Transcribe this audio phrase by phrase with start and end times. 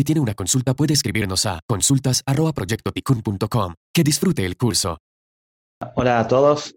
[0.00, 3.74] Si tiene una consulta puede escribirnos a consultas@proyectoticun.com.
[3.92, 4.96] Que disfrute el curso.
[5.94, 6.74] Hola a todos.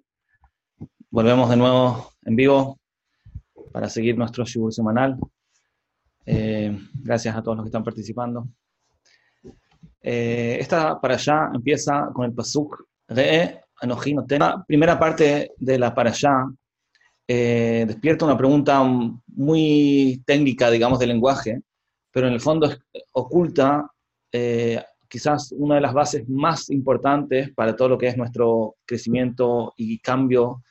[1.10, 2.82] Volvemos de nuevo en vivo
[3.72, 5.18] para seguir nuestro Shibur semanal.
[6.26, 8.48] Eh, gracias a todos los que están participando.
[10.02, 14.64] Eh, esta para allá empieza con el pasuk Re Anojino Tema.
[14.66, 16.46] Primera parte de la para allá
[17.28, 18.82] eh, despierta una pregunta
[19.28, 21.62] muy técnica, digamos, del lenguaje,
[22.12, 22.70] pero en el fondo
[23.12, 23.90] oculta
[24.32, 29.74] eh, quizás una de las bases más importantes para todo lo que es nuestro crecimiento
[29.76, 30.64] y cambio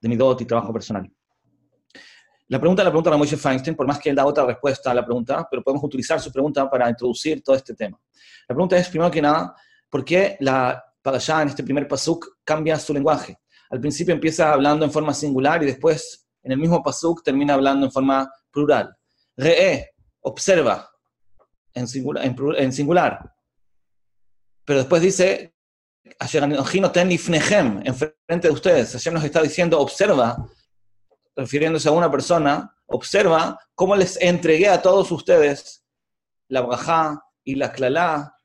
[0.00, 1.08] de mi dot y trabajo personal.
[2.48, 4.94] La pregunta la pregunta de Moshe Feinstein, por más que él da otra respuesta a
[4.94, 7.98] la pregunta, pero podemos utilizar su pregunta para introducir todo este tema.
[8.48, 9.54] La pregunta es, primero que nada,
[9.90, 10.82] ¿por qué la
[11.14, 13.38] allá en este primer pasuk cambia su lenguaje?
[13.70, 17.86] Al principio empieza hablando en forma singular y después en el mismo pasuk termina hablando
[17.86, 18.96] en forma plural.
[19.36, 19.90] Re'e,
[20.20, 20.90] observa,
[21.74, 23.34] en singular, en, singular.
[24.64, 25.54] Pero después dice,
[27.84, 28.94] en frente de ustedes.
[28.94, 30.36] Ayer nos está diciendo, observa,
[31.34, 35.84] refiriéndose a una persona, observa cómo les entregué a todos ustedes
[36.48, 38.35] la bajá y la clalá.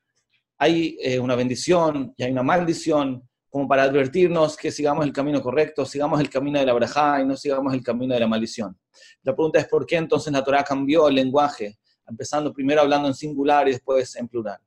[0.62, 5.42] Hay eh, una bendición y hay una maldición, como para advertirnos que sigamos el camino
[5.42, 8.78] correcto, sigamos el camino de la brajá y no sigamos el camino de la maldición.
[9.24, 13.14] La pregunta es por qué entonces la Torah cambió el lenguaje empezando primero hablando en
[13.14, 14.60] singular y después en plural.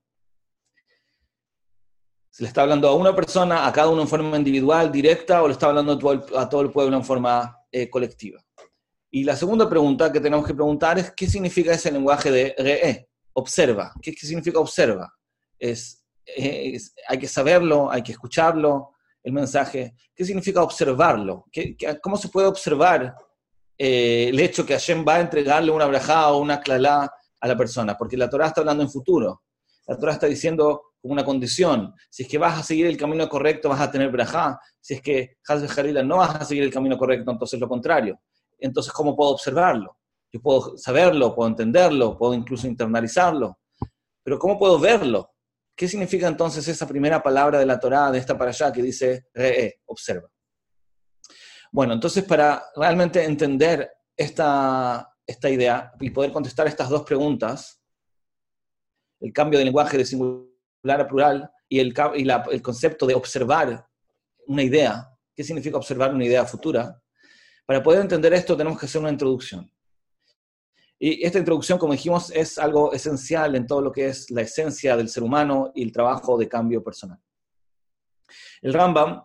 [2.30, 5.48] ¿Se le está hablando a una persona, a cada uno en forma individual, directa, o
[5.48, 8.44] le está hablando a todo el, pueblo en forma eh, colectiva?
[9.10, 13.10] Y la segunda pregunta que tenemos que preguntar es, ¿qué significa ese lenguaje de re?
[13.32, 13.94] Observa.
[14.02, 15.10] ¿Qué, significa observa?
[15.60, 16.04] Es,
[17.08, 18.92] hay que saberlo, hay que escucharlo,
[19.24, 19.96] el mensaje.
[20.14, 21.46] ¿Qué significa observarlo?
[22.02, 23.16] cómo se puede observar
[23.78, 27.58] eh, el hecho que Hashem va a entregarle una brajá o una clalá a la
[27.58, 29.44] persona, porque la Torah está hablando en futuro.
[29.88, 33.30] La Torah está diciendo como una condición, si es que vas a seguir el camino
[33.30, 36.74] correcto vas a tener brajá, si es que Hazbe Jalila no vas a seguir el
[36.74, 38.20] camino correcto, entonces lo contrario.
[38.58, 39.98] Entonces, ¿cómo puedo observarlo?
[40.32, 43.60] Yo puedo saberlo, puedo entenderlo, puedo incluso internalizarlo,
[44.24, 45.35] pero ¿cómo puedo verlo?
[45.76, 49.28] ¿Qué significa entonces esa primera palabra de la Torah, de esta para allá, que dice
[49.34, 50.30] re, observa?
[51.72, 57.82] Bueno, entonces para realmente entender esta, esta idea y poder contestar estas dos preguntas,
[59.20, 63.86] el cambio de lenguaje de singular a plural y el, y el concepto de observar
[64.48, 67.02] una idea, ¿qué significa observar una idea futura?
[67.66, 69.70] Para poder entender esto tenemos que hacer una introducción.
[70.98, 74.96] Y esta introducción, como dijimos, es algo esencial en todo lo que es la esencia
[74.96, 77.20] del ser humano y el trabajo de cambio personal.
[78.62, 79.22] El Rambam,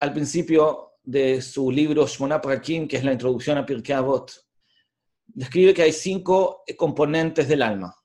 [0.00, 4.32] al principio de su libro Shmona Prakim, que es la introducción a Pirkei Avot,
[5.26, 7.96] describe que hay cinco componentes del alma.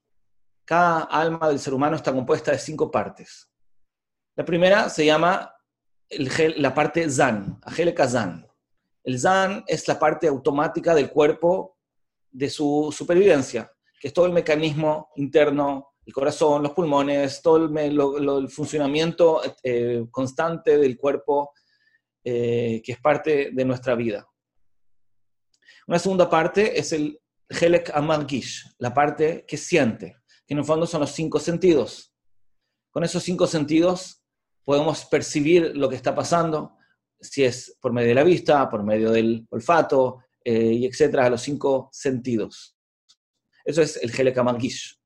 [0.65, 3.49] Cada alma del ser humano está compuesta de cinco partes.
[4.35, 5.53] La primera se llama
[6.09, 8.47] la parte Zan, Angélica Zan.
[9.03, 11.76] El Zan es la parte automática del cuerpo
[12.31, 18.49] de su supervivencia, que es todo el mecanismo interno, el corazón, los pulmones, todo el,
[18.49, 21.51] funcionamiento eh, constante del cuerpo
[22.29, 24.27] eh, que es parte de nuestra vida.
[25.87, 27.17] Una segunda parte es el
[27.49, 32.13] Helek Amargish, la parte que siente, que en el fondo son los cinco sentidos.
[32.91, 34.21] Con esos cinco sentidos
[34.65, 36.75] podemos percibir lo que está pasando,
[37.21, 41.41] si es por medio de la vista, por medio del olfato, eh, y etcétera, los
[41.41, 42.77] cinco sentidos.
[43.65, 44.97] Eso es el Helek Amargish.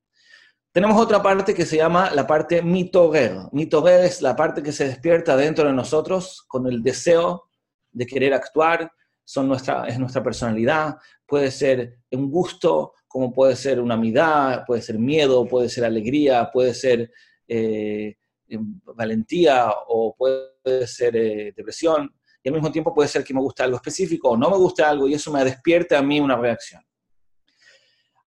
[0.72, 3.36] Tenemos otra parte que se llama la parte mitoger.
[3.52, 7.50] Mitoger es la parte que se despierta dentro de nosotros con el deseo
[7.92, 8.92] de querer actuar,
[9.24, 14.84] son nuestra, es nuestra personalidad, puede ser un gusto, como puede ser una amidad, puede
[14.84, 17.12] ser miedo, puede ser alegría, puede ser
[17.48, 18.16] eh,
[18.48, 22.14] em, valentía o puede ser eh, depresión.
[22.44, 24.84] Y al mismo tiempo puede ser que me guste algo específico o no me guste
[24.84, 26.84] algo y eso me despierte a mí una reacción.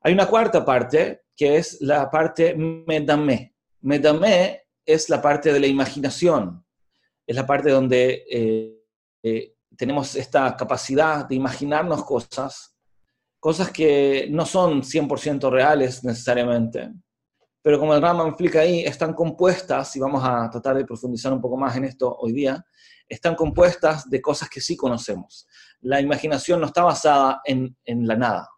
[0.01, 3.55] Hay una cuarta parte que es la parte medamé.
[3.81, 6.63] Medamé es la parte de la imaginación,
[7.25, 12.75] es la parte donde eh, tenemos esta capacidad de imaginarnos cosas,
[13.39, 16.91] cosas que no son 100% reales necesariamente,
[17.61, 21.41] pero como el Rama explica ahí, están compuestas, y vamos a tratar de profundizar un
[21.41, 22.63] poco más en esto hoy día,
[23.07, 25.47] están compuestas de cosas que sí conocemos.
[25.81, 28.49] La imaginación no está basada en, en la nada.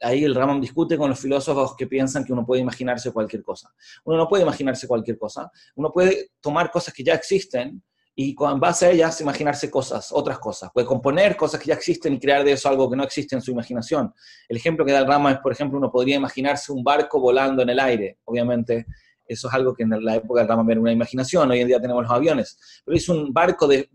[0.00, 3.72] Ahí el Ramam discute con los filósofos que piensan que uno puede imaginarse cualquier cosa.
[4.04, 5.50] Uno no puede imaginarse cualquier cosa.
[5.74, 7.82] Uno puede tomar cosas que ya existen
[8.20, 10.70] y con base a ellas imaginarse cosas, otras cosas.
[10.74, 13.42] Puede componer cosas que ya existen y crear de eso algo que no existe en
[13.42, 14.12] su imaginación.
[14.48, 17.62] El ejemplo que da el Rama es, por ejemplo, uno podría imaginarse un barco volando
[17.62, 18.18] en el aire.
[18.24, 18.86] Obviamente,
[19.28, 22.02] eso es algo que en la época del era una imaginación, hoy en día tenemos
[22.02, 22.58] los aviones.
[22.84, 23.88] Pero es un barco de,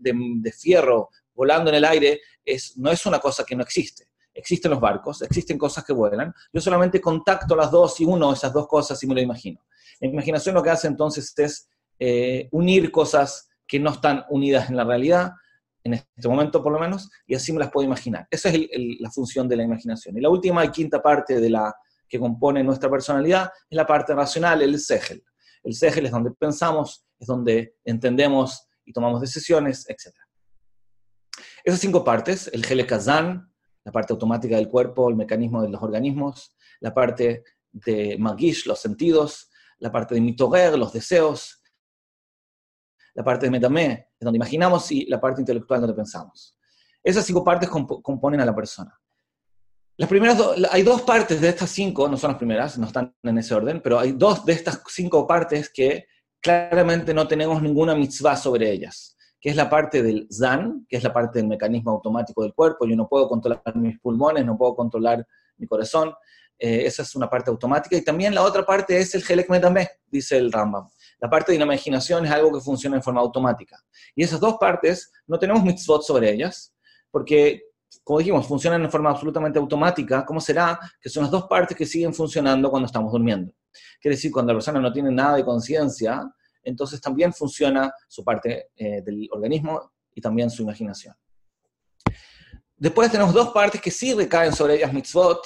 [0.56, 4.08] fierro volando en el aire, es, no es una cosa que no existe.
[4.32, 6.32] Existen los barcos, existen cosas que vuelan.
[6.52, 9.60] Yo solamente contacto las dos y uno esas dos cosas y me lo imagino.
[10.00, 14.76] La imaginación lo que hace entonces es eh, unir cosas que no están unidas en
[14.76, 15.32] la realidad,
[15.82, 18.26] en este momento por lo menos, y así me las puedo imaginar.
[18.30, 18.60] Esa es
[19.00, 20.16] la función de la imaginación.
[20.16, 21.74] Y la última y quinta parte de la
[22.08, 25.24] que compone nuestra personalidad es la parte racional, el segel.
[25.62, 30.14] El segel es donde pensamos, es donde entendemos y tomamos decisiones, etc.
[31.64, 36.56] Esas cinco partes, el gele la parte automática del cuerpo, el mecanismo de los organismos,
[36.80, 41.62] la parte de magish, los sentidos, la parte de mitoger, los deseos,
[43.14, 46.58] la parte de metamé, es donde imaginamos, y la parte intelectual donde pensamos.
[47.02, 48.98] Esas cinco partes componen a la persona.
[49.96, 50.38] Las primeras
[50.70, 53.80] hay dos partes de estas cinco, no son las primeras, no están en ese orden,
[53.80, 56.06] pero hay dos de estas cinco partes que
[56.40, 61.04] claramente no tenemos ninguna mitzvah sobre ellas, que es la parte del zan, que es
[61.04, 64.74] la parte del mecanismo automático del cuerpo, yo no puedo controlar mis pulmones, no puedo
[64.74, 65.24] controlar
[65.58, 66.12] mi corazón,
[66.58, 69.88] eh, esa es una parte automática, y también la otra parte es el gelek metamé,
[70.06, 70.88] dice el Rambam.
[71.20, 73.78] La parte de la imaginación es algo que funciona en forma automática.
[74.14, 76.74] Y esas dos partes no tenemos mitzvot sobre ellas,
[77.10, 77.62] porque,
[78.04, 80.24] como dijimos, funcionan en forma absolutamente automática.
[80.26, 83.52] ¿Cómo será que son las dos partes que siguen funcionando cuando estamos durmiendo?
[84.00, 86.22] Quiere decir, cuando la persona no tiene nada de conciencia,
[86.62, 91.14] entonces también funciona su parte eh, del organismo y también su imaginación.
[92.76, 95.40] Después tenemos dos partes que sí recaen sobre ellas mitzvot,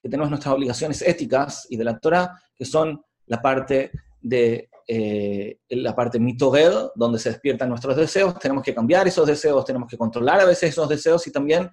[0.00, 5.60] que tenemos nuestras obligaciones éticas y de la Torah, que son la parte de eh,
[5.70, 9.98] la parte mitogel, donde se despiertan nuestros deseos, tenemos que cambiar esos deseos, tenemos que
[9.98, 11.70] controlar a veces esos deseos y también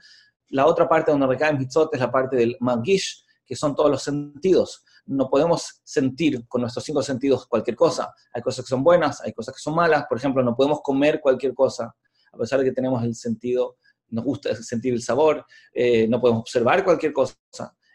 [0.50, 4.04] la otra parte donde recaen mitzot es la parte del magish, que son todos los
[4.04, 4.84] sentidos.
[5.06, 8.14] No podemos sentir con nuestros cinco sentidos cualquier cosa.
[8.34, 10.06] Hay cosas que son buenas, hay cosas que son malas.
[10.08, 11.94] Por ejemplo, no podemos comer cualquier cosa,
[12.32, 13.78] a pesar de que tenemos el sentido,
[14.10, 17.36] nos gusta sentir el sabor, eh, no podemos observar cualquier cosa.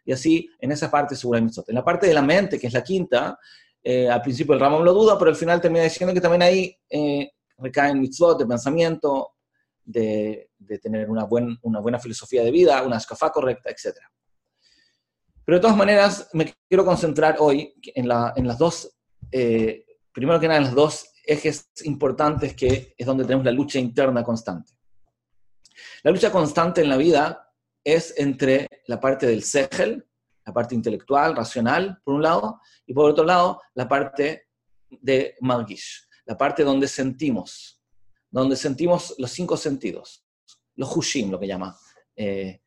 [0.05, 1.69] Y así, en esa parte segura mitzot.
[1.69, 3.38] En la parte de la mente, que es la quinta,
[3.82, 6.76] eh, al principio el Ramón lo duda, pero al final termina diciendo que también ahí
[6.90, 9.34] eh, recaen mitzvot de pensamiento,
[9.84, 10.50] de,
[10.82, 11.26] tener una,
[11.62, 13.96] una, buena filosofía de vida, una escafá correcta, etc.
[15.44, 18.98] Pero de todas maneras, me quiero concentrar hoy en, en las dos,
[19.32, 23.78] eh, primero que nada, en los dos ejes importantes que es donde tenemos la lucha
[23.78, 24.72] interna constante.
[26.02, 27.52] La lucha constante en la vida
[27.84, 30.07] es entre la parte del segel,
[30.49, 34.49] la parte intelectual, racional, por un lado, y por otro lado, la parte
[34.89, 37.83] de Margish, la parte donde sentimos,
[38.31, 40.25] donde sentimos los cinco sentidos,
[40.77, 41.77] los Hushim, lo que llama
[42.17, 42.62] eh,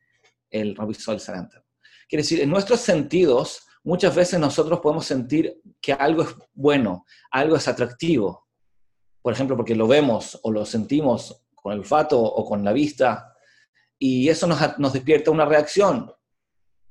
[0.52, 1.66] el Rabbi Sol Saranter.
[2.08, 7.56] Quiere decir, en nuestros sentidos, muchas veces nosotros podemos sentir que algo es bueno, algo
[7.56, 8.48] es atractivo,
[9.24, 13.36] por ejemplo, porque lo vemos o lo sentimos con el olfato o con la vista,
[13.98, 16.12] y eso nos, nos despierta una reacción,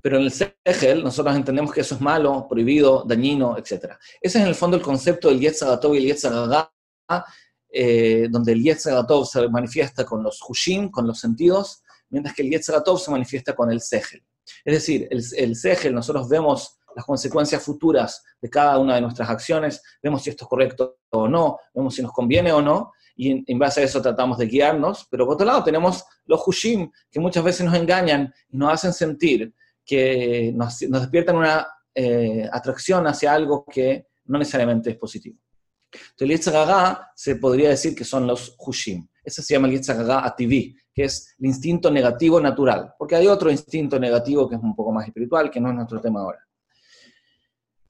[0.03, 3.95] pero en el Segel nosotros entendemos que eso es malo, prohibido, dañino, etc.
[4.21, 6.73] Ese es en el fondo el concepto del Yetzagatov y el Yetzagagá,
[7.73, 12.51] eh, donde el Yetzagatov se manifiesta con los Hushim, con los sentidos, mientras que el
[12.51, 14.25] Yetzagatov se manifiesta con el Segel.
[14.65, 19.29] Es decir, el, el Segel, nosotros vemos las consecuencias futuras de cada una de nuestras
[19.31, 23.45] acciones, vemos si esto es correcto o no, vemos si nos conviene o no, y
[23.47, 27.21] en, base a eso tratamos de guiarnos, pero por otro lado tenemos los Hushim, que
[27.21, 29.55] muchas veces nos engañan y nos hacen sentir
[29.91, 35.37] que nos, despiertan una eh, atracción hacia algo que no necesariamente es positivo.
[35.91, 39.09] Entonces, el Yetzagagá se podría decir que son los Hushim.
[39.25, 43.51] Ese se llama el Yetzagagá ativi, que es el instinto negativo natural, porque hay otro
[43.51, 46.39] instinto negativo que es un poco más espiritual, que no es nuestro tema ahora.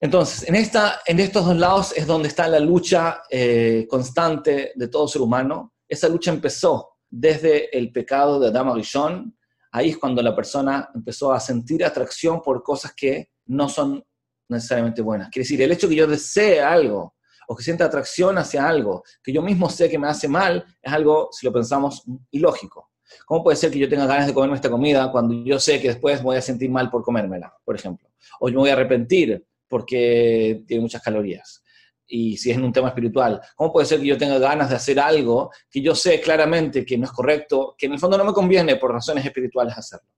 [0.00, 4.88] Entonces, en, esta, en estos dos lados es donde está la lucha eh, constante de
[4.88, 5.74] todo ser humano.
[5.86, 9.36] Esa lucha empezó desde el pecado de Adama Rishon,
[9.72, 14.04] ahí es cuando la persona empezó a sentir atracción por cosas que no son
[14.48, 15.28] necesariamente buenas.
[15.30, 17.14] Quiere decir, el hecho que yo desee algo
[17.48, 20.92] o que sienta atracción hacia algo que yo mismo sé que me hace mal, es
[20.92, 22.90] algo, si lo pensamos, ilógico.
[23.26, 25.88] ¿Cómo puede ser que yo tenga ganas de comerme esta comida cuando yo sé que
[25.88, 28.08] después voy a sentir mal por comérmela, por ejemplo?
[28.38, 31.62] O yo me voy a arrepentir porque tiene muchas calorías
[32.10, 34.98] y si es un tema espiritual, ¿cómo puede ser que yo tenga ganas de hacer
[34.98, 38.32] algo que yo sé claramente que no es correcto, que en el fondo no me
[38.32, 40.08] conviene por razones espirituales hacerlo?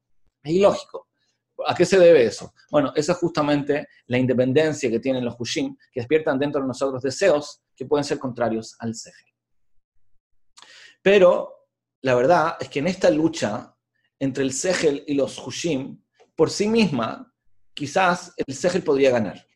[0.43, 1.09] Es ilógico.
[1.67, 2.55] ¿A qué se debe eso?
[2.71, 7.03] Bueno, esa es justamente la independencia que tienen los Hushim, que despiertan dentro de nosotros
[7.03, 9.27] deseos que pueden ser contrarios al Seje.
[11.03, 11.69] Pero
[12.01, 13.77] la verdad es que en esta lucha
[14.19, 16.03] entre el Segel y los Hushim,
[16.35, 17.33] por sí misma,
[17.75, 19.47] quizás el Segel podría ganar.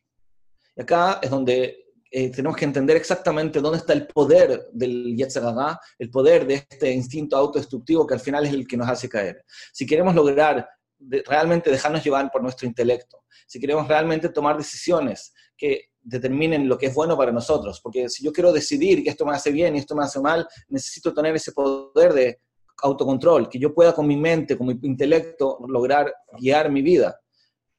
[0.76, 5.78] Y acá es donde eh, tenemos que entender exactamente dónde está el poder del Yetzirah,
[5.98, 9.44] el poder de este instinto autodestructivo que al final es el que nos hace caer.
[9.72, 10.68] Si queremos lograr
[11.26, 16.86] realmente dejarnos llevar por nuestro intelecto, si queremos realmente tomar decisiones que determinen lo que
[16.86, 19.80] es bueno para nosotros, porque si yo quiero decidir que esto me hace bien y
[19.80, 22.40] esto me hace mal, necesito tener ese poder de
[22.82, 27.18] autocontrol, que yo pueda con mi mente, con mi intelecto, lograr guiar mi vida.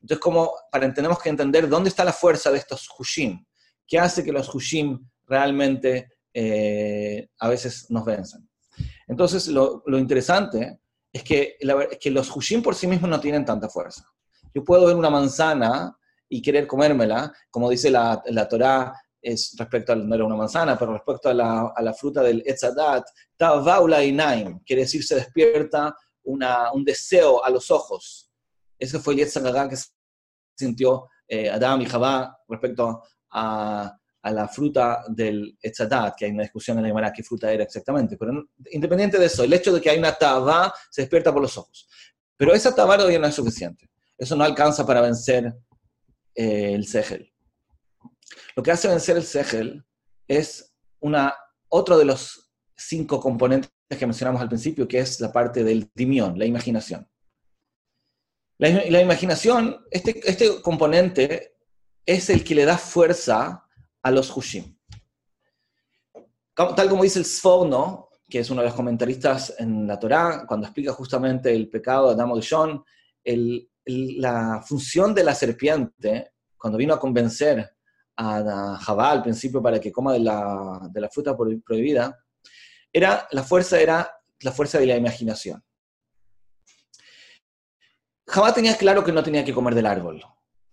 [0.02, 3.46] Entonces, como para tenemos que entender dónde está la fuerza de estos Hushim,
[3.88, 8.48] qué hace que los Hushim realmente eh, a veces nos vencen.
[9.08, 10.80] Entonces, lo, interesante
[11.12, 11.58] es que,
[12.00, 14.06] que los Hushim por sí mismos no tienen tanta fuerza.
[14.54, 15.98] Yo puedo ver una manzana
[16.30, 20.78] y querer comérmela, como dice la, la Torá, es respecto a, no era una manzana,
[20.78, 25.96] pero respecto a la, a la fruta del Etzadat, Tavaula Inaim, quiere decir se despierta
[26.24, 28.30] una, un deseo a los ojos.
[28.78, 29.78] Ese fue el Yetzirah que
[30.56, 36.78] sintió eh, Adam y Jabá respecto a, la fruta del Etzadat, que hay una discusión
[36.78, 38.18] en la Gemara qué fruta era exactamente.
[38.18, 41.58] Pero independiente de eso, el hecho de que hay una Tavá se despierta por los
[41.58, 41.88] ojos.
[42.36, 43.90] Pero esa Tavá todavía no es suficiente.
[44.18, 45.54] Eso no alcanza para vencer
[46.36, 47.32] eh, el Segel.
[48.56, 49.86] Lo que hace vencer el Segel
[50.28, 51.34] es una,
[51.70, 56.38] otro de los cinco componentes que mencionamos al principio, que es la parte del dimión,
[56.38, 57.08] la imaginación.
[58.60, 61.57] La, imaginación, este, este, componente
[62.08, 63.66] es el que le da fuerza
[64.02, 64.76] a los Hushim.
[66.56, 70.66] Tal como dice el Sfono, que es uno de los comentaristas en la Torá, cuando
[70.66, 72.84] explica justamente el pecado de Adamo y John,
[73.24, 77.76] el, la función de la serpiente, cuando vino a convencer
[78.16, 82.18] a Jabá al principio para que coma de la, de la fruta prohibida,
[82.92, 84.10] era, la fuerza era
[84.40, 85.64] la fuerza de la imaginación.
[88.26, 90.24] Jabá tenía claro que no tenía que comer del árbol,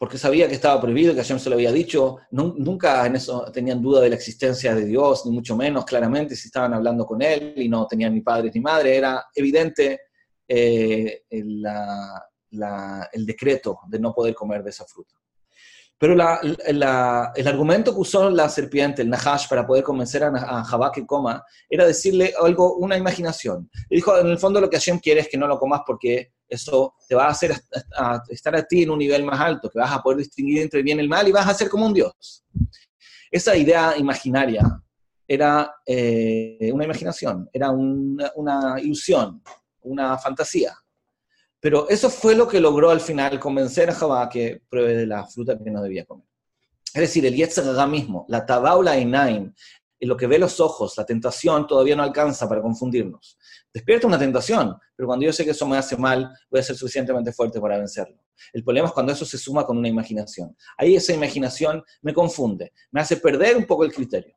[0.04, 3.80] porque sabía que estaba prohibido, que Hashem se lo había dicho, nunca en eso tenían
[3.80, 7.54] duda de la existencia de Dios, ni mucho menos, claramente, si estaban hablando con él
[7.56, 9.98] y no tenían ni padres ni madre, era evidente
[10.46, 15.14] eh, la, el decreto de no poder comer de esa fruta.
[15.96, 20.92] Pero el argumento que usó la serpiente, el Nahash, para poder convencer a, a Jabá
[20.92, 23.70] que coma, era decirle algo, una imaginación.
[23.88, 26.34] Le dijo, en el fondo lo que Hashem quiere es que no lo comas porque
[26.54, 27.54] eso te va a hacer
[28.28, 30.84] estar a ti en un nivel más alto, que vas a poder distinguir entre el
[30.84, 32.44] bien y el mal y vas a ser como un Dios.
[33.30, 34.62] Esa idea imaginaria
[35.26, 39.42] era eh, una imaginación, era una ilusión,
[39.82, 40.74] una fantasía.
[41.60, 45.26] Pero eso fue lo que logró al final convencer a Jabá que pruebe de la
[45.26, 46.26] fruta que no debía comer.
[46.92, 49.52] Es decir, el Yetzirah mismo, la tabaula inaim,
[50.06, 53.38] lo que ve los ojos, la tentación, todavía no alcanza para confundirnos.
[53.72, 56.76] Despierta una tentación, pero cuando yo sé que eso me hace mal, voy a ser
[56.76, 58.16] suficientemente fuerte para vencerlo.
[58.52, 60.56] El problema es cuando eso se suma con una imaginación.
[60.76, 64.36] Ahí esa imaginación me confunde, me hace perder un poco el criterio.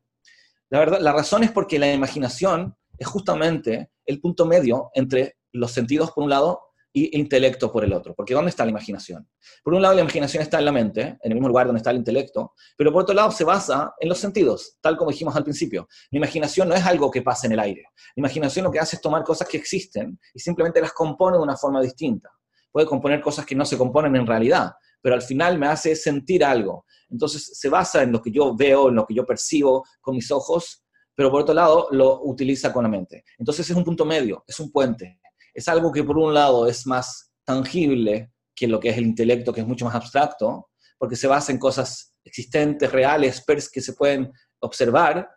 [0.70, 5.72] La, verdad, la razón es porque la imaginación es justamente el punto medio entre los
[5.72, 6.60] sentidos por un lado
[6.92, 8.14] y intelecto por el otro.
[8.14, 9.28] Porque ¿dónde está la imaginación?
[9.62, 11.90] Por un lado, la imaginación está en la mente, en el mismo lugar donde está
[11.90, 15.44] el intelecto, pero por otro lado se basa en los sentidos, tal como dijimos al
[15.44, 15.88] principio.
[16.10, 17.82] La imaginación no es algo que pasa en el aire.
[18.16, 21.42] La imaginación lo que hace es tomar cosas que existen y simplemente las compone de
[21.42, 22.30] una forma distinta.
[22.70, 26.44] Puede componer cosas que no se componen en realidad, pero al final me hace sentir
[26.44, 26.84] algo.
[27.08, 30.30] Entonces se basa en lo que yo veo, en lo que yo percibo con mis
[30.30, 33.24] ojos, pero por otro lado lo utiliza con la mente.
[33.38, 35.18] Entonces es un punto medio, es un puente
[35.58, 39.52] es algo que por un lado es más tangible que lo que es el intelecto,
[39.52, 44.32] que es mucho más abstracto, porque se basa en cosas existentes, reales, que se pueden
[44.60, 45.28] observar,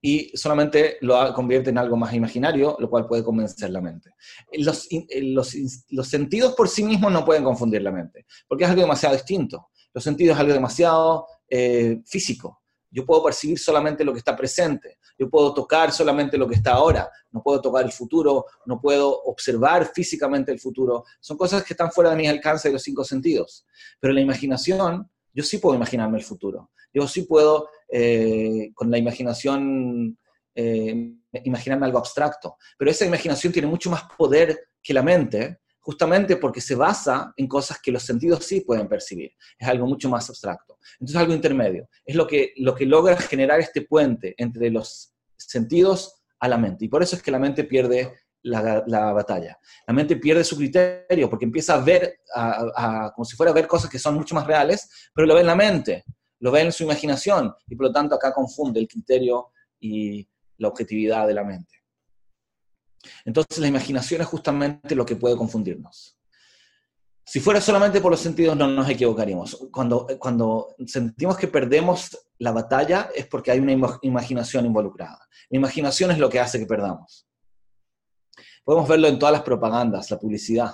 [0.00, 4.10] y solamente lo convierte en algo más imaginario, lo cual puede convencer la mente.
[4.52, 4.88] Los,
[5.90, 9.68] los, sentidos por sí mismos no pueden confundir la mente, porque es algo demasiado distinto.
[9.92, 12.62] Los sentidos es algo demasiado eh, físico.
[12.90, 16.72] Yo puedo percibir solamente lo que está presente, yo puedo tocar solamente lo que está
[16.72, 21.04] ahora, no puedo tocar el futuro, no puedo observar físicamente el futuro.
[21.20, 23.66] Son cosas que están fuera de mi alcance de los cinco sentidos.
[24.00, 26.70] Pero la imaginación, yo sí puedo imaginarme el futuro.
[26.92, 30.18] Yo sí puedo, eh, con la imaginación,
[30.54, 31.14] eh,
[31.44, 32.56] imaginarme algo abstracto.
[32.76, 37.48] Pero esa imaginación tiene mucho más poder que la mente justamente porque se basa en
[37.48, 39.32] cosas que los sentidos sí pueden percibir.
[39.58, 40.78] Es algo mucho más abstracto.
[40.94, 41.88] Entonces, algo intermedio.
[42.04, 46.84] Es lo que, lo que logra generar este puente entre los sentidos a la mente.
[46.84, 49.58] Y por eso es que la mente pierde la, batalla.
[49.86, 52.20] La mente pierde su criterio porque empieza a ver,
[53.14, 55.46] como si fuera a ver cosas que son mucho más reales, pero lo ve en
[55.46, 56.04] la mente,
[56.40, 60.68] lo ve en su imaginación y por lo tanto acá confunde el criterio y la
[60.68, 61.81] objetividad de la mente.
[63.24, 66.16] Entonces la imaginación es justamente lo que puede confundirnos.
[67.24, 69.68] Si fuera solamente por los sentidos no nos equivocaríamos.
[69.72, 75.18] Cuando, cuando sentimos que perdemos la batalla es porque hay una imaginación involucrada.
[75.48, 77.26] La imaginación es lo que hace que perdamos.
[78.64, 80.72] Podemos verlo en todas las propagandas, la publicidad.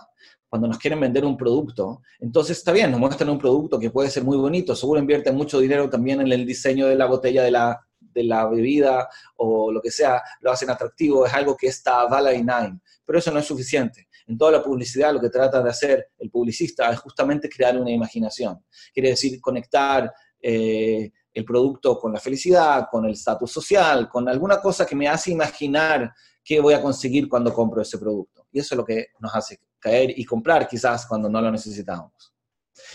[0.48, 4.08] Cuando nos quieren vender un producto, entonces está bien, nos muestran un producto que puede
[4.08, 7.50] ser muy bonito, seguro invierten mucho dinero también en el diseño de la botella de
[7.50, 7.87] la,
[8.24, 12.38] la bebida o lo que sea, lo hacen atractivo, es algo que está Vala y
[12.38, 14.08] Nine, pero eso no es suficiente.
[14.26, 17.90] En toda la publicidad lo que trata de hacer el publicista es justamente crear una
[17.90, 18.64] imaginación.
[18.92, 24.60] Quiere decir conectar eh, el producto con la felicidad, con el estatus social, con alguna
[24.60, 26.12] cosa que me hace imaginar
[26.44, 28.46] qué voy a conseguir cuando compro ese producto.
[28.50, 32.34] Y eso es lo que nos hace caer y comprar quizás cuando no lo necesitamos.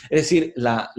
[0.09, 0.91] Es decir, la,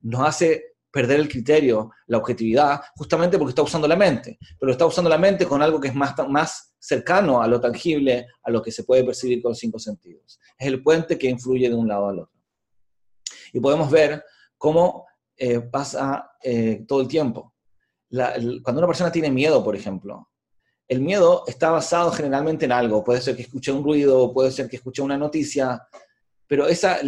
[0.00, 4.86] nos hace perder el criterio, la objetividad, justamente porque está usando la mente, pero está
[4.86, 8.62] usando la mente con algo que es más, más cercano a lo tangible, a lo
[8.62, 10.40] que se puede percibir con los cinco sentidos.
[10.58, 12.40] Es el puente que influye de un lado al otro.
[13.52, 14.24] Y podemos ver
[14.56, 15.06] cómo
[15.36, 17.54] eh, pasa eh, todo el tiempo.
[18.10, 20.28] cuando una persona tiene miedo, por ejemplo,
[20.88, 23.04] el miedo está basado generalmente en algo.
[23.04, 25.80] Puede ser que escuche un ruido, puede ser que escuche una noticia,
[26.50, 26.98] pero esa,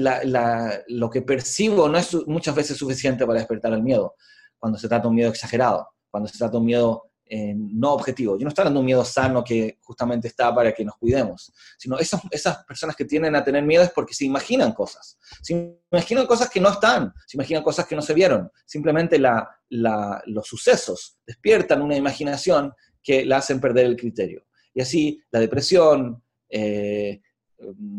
[0.87, 4.15] lo que percibo no es muchas veces suficiente para despertar el miedo,
[4.57, 7.93] cuando se trata de un miedo exagerado, cuando se trata de un miedo eh, no
[7.93, 8.39] objetivo.
[8.39, 11.53] Yo no estoy hablando de un miedo sano que justamente está para que nos cuidemos,
[11.77, 12.21] sino esas,
[12.69, 15.19] personas que tienden a tener miedo es porque se imaginan cosas.
[15.43, 18.49] Se imaginan cosas que no están, se imaginan cosas que no se vieron.
[18.65, 22.73] Simplemente los sucesos despiertan una imaginación
[23.03, 24.45] que la hacen perder el criterio.
[24.73, 27.21] Y así la depresión, eh,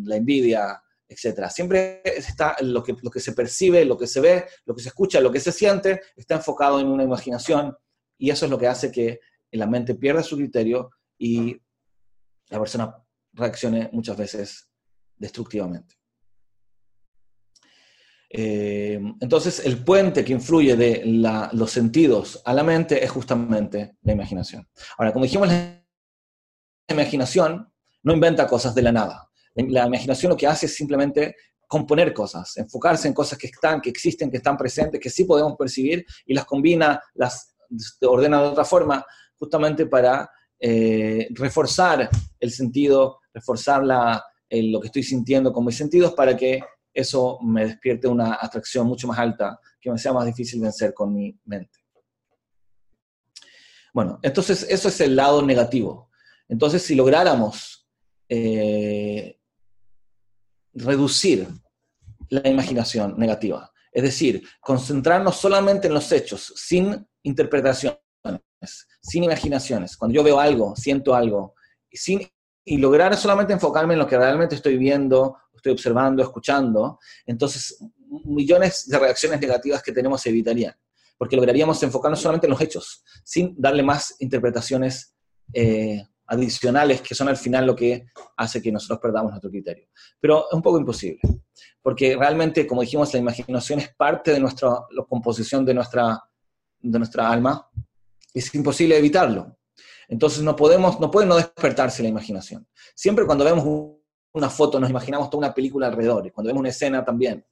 [0.05, 0.81] la envidia,
[1.13, 1.49] etcétera.
[1.49, 4.89] Siempre está lo que, lo que se percibe, lo que se ve, lo que se
[4.89, 7.75] escucha, lo que se siente, está enfocado en una imaginación
[8.17, 9.19] y eso es lo que hace que
[9.51, 11.55] la mente pierda su criterio y
[12.49, 12.95] la persona
[13.33, 14.69] reaccione muchas veces
[15.17, 15.95] destructivamente.
[18.35, 21.03] Eh, entonces, el puente que influye de
[21.53, 24.67] los sentidos a la mente es justamente la imaginación.
[24.97, 25.85] Ahora, como dijimos, la
[26.89, 27.71] imaginación
[28.01, 29.29] no inventa cosas de la nada.
[29.55, 31.35] La imaginación lo que hace es simplemente
[31.67, 35.55] componer cosas, enfocarse en cosas que están, que existen, que están presentes, que sí podemos
[35.57, 37.55] percibir y las combina, las
[38.01, 39.03] ordena de otra forma,
[39.35, 46.37] justamente para eh, reforzar el sentido, reforzar lo que estoy sintiendo con mis sentidos para
[46.37, 46.61] que
[46.93, 51.11] eso me despierte una atracción mucho más alta, que me sea más difícil vencer con
[51.11, 51.79] mi mente.
[53.93, 56.09] Bueno, entonces eso es el lado negativo.
[56.47, 57.87] Entonces, si lográramos
[58.29, 59.39] eh,
[60.73, 61.47] reducir
[62.29, 63.71] la imaginación negativa.
[63.91, 67.99] Es decir, concentrarnos solamente en los hechos, sin interpretaciones,
[69.01, 69.95] sin imaginaciones.
[69.95, 71.53] Cuando yo veo algo, siento algo,
[72.65, 77.77] y lograr solamente enfocarme en lo que realmente estoy viendo, estoy observando, escuchando, entonces
[78.25, 80.73] millones de reacciones negativas que tenemos se evitarían,
[81.17, 85.15] porque lograríamos enfocarnos solamente en los hechos, sin darle más interpretaciones
[85.53, 88.05] eh, adicionales que son al final lo que
[88.37, 89.87] hace que nosotros perdamos nuestro criterio.
[90.19, 91.19] Pero es un poco imposible,
[91.81, 96.21] porque realmente, como dijimos, la imaginación es parte de nuestra la composición de nuestra,
[96.79, 97.69] de nuestra alma,
[98.33, 99.57] es imposible evitarlo.
[100.07, 102.67] Entonces no podemos, no puede no despertarse la imaginación.
[102.95, 103.65] Siempre cuando vemos
[104.33, 107.45] una foto nos imaginamos toda una película alrededor, y cuando vemos una escena también.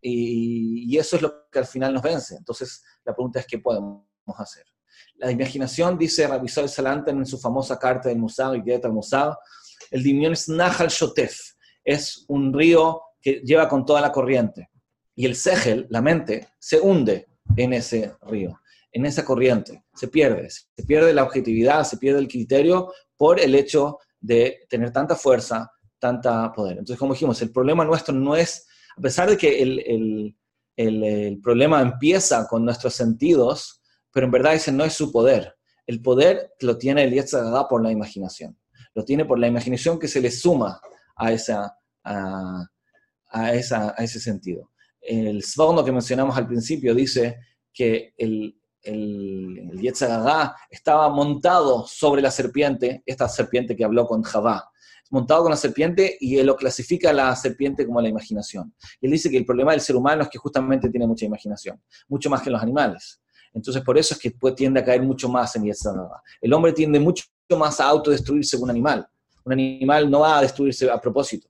[0.00, 2.36] Y eso es lo que al final nos vence.
[2.36, 4.04] Entonces la pregunta es, ¿qué podemos
[4.36, 4.64] hacer?
[5.18, 9.38] La imaginación, dice Rabisol Salanten en su famosa carta del Musado y Guetta al Musado,
[9.90, 11.38] el dimion es Nahal Shotef,
[11.84, 14.70] es un río que lleva con toda la corriente.
[15.14, 18.60] Y el Segel, la mente, se hunde en ese río,
[18.92, 19.84] en esa corriente.
[19.94, 24.92] Se pierde, se pierde la objetividad, se pierde el criterio por el hecho de tener
[24.92, 26.78] tanta fuerza, tanta poder.
[26.78, 30.36] Entonces, como dijimos, el problema nuestro no es, a pesar de que el, el,
[30.76, 35.54] el, el problema empieza con nuestros sentidos, pero en verdad ese no es su poder.
[35.86, 38.58] El poder lo tiene el Yetzirah por la imaginación.
[38.94, 40.80] Lo tiene por la imaginación que se le suma
[41.16, 42.68] a, esa, a,
[43.52, 44.70] esa, a ese sentido.
[45.00, 47.38] El Sforno que mencionamos al principio dice
[47.72, 54.70] que el, el, el estaba montado sobre la serpiente, esta serpiente que habló con Javá,
[55.10, 58.74] montado con la serpiente y él lo clasifica a la serpiente como la imaginación.
[59.00, 62.28] Él dice que el problema del ser humano es que justamente tiene mucha imaginación, mucho
[62.30, 63.20] más que los animales.
[63.58, 66.22] Entonces, por eso es que tiende a caer mucho más en Yetzirah.
[66.40, 67.24] El hombre tiende mucho
[67.58, 69.04] más a autodestruirse que un animal.
[69.44, 71.48] Un animal no va a destruirse a propósito.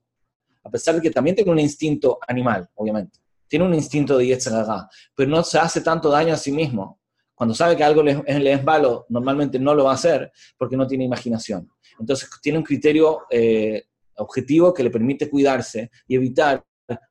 [0.63, 3.19] A pesar de que también tiene un instinto animal, obviamente.
[3.47, 6.99] Tiene un instinto de Yetzirah, pero no se hace tanto daño a sí mismo
[7.35, 10.87] Cuando sabe que algo le, es malo, normalmente no lo va a hacer porque no
[10.87, 11.69] tiene imaginación.
[11.99, 13.83] Entonces tiene un criterio eh,
[14.15, 16.63] objetivo que le permite cuidarse y evitar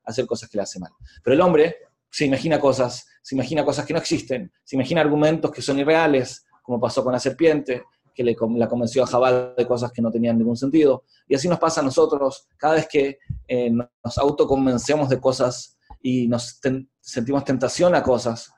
[0.03, 0.91] hacer cosas que le hacen mal.
[1.23, 1.77] Pero el hombre
[2.11, 6.45] se imagina cosas, se imagina cosas que no existen, se imagina argumentos que son irreales,
[6.61, 10.11] como pasó con la serpiente, que le, la convenció a Jabal de cosas que no
[10.11, 11.03] tenían ningún sentido.
[11.27, 16.27] Y así nos pasa a nosotros cada vez que eh, nos autoconvencemos de cosas y
[16.27, 16.59] nos
[16.99, 18.51] sentimos tentación a cosas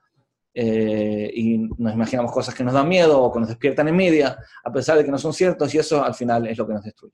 [0.53, 4.71] eh, y nos imaginamos cosas que nos dan miedo o que nos despiertan envidia, a
[4.71, 7.13] pesar de que no son ciertos, y eso al final es lo que nos destruye.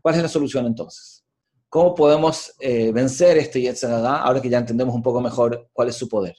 [0.00, 1.24] ¿Cuál es la solución entonces?
[1.70, 5.94] ¿Cómo podemos eh, vencer este Yetzirah ahora que ya entendemos un poco mejor cuál es
[5.94, 6.34] su poder?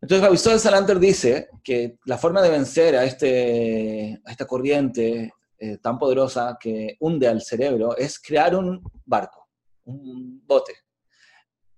[0.00, 5.78] Entonces, de Salanter dice que la forma de vencer a, este, a esta corriente eh,
[5.78, 9.48] tan poderosa que hunde al cerebro es crear un barco,
[9.86, 10.72] un bote,